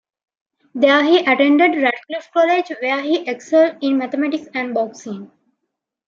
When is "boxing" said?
4.73-5.31